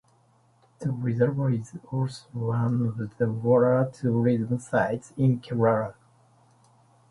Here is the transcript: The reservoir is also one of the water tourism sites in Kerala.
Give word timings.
The 0.79 0.89
reservoir 0.89 1.51
is 1.51 1.73
also 1.91 2.25
one 2.31 2.87
of 2.99 3.17
the 3.19 3.31
water 3.31 3.87
tourism 3.93 4.57
sites 4.57 5.13
in 5.15 5.39
Kerala. 5.41 5.93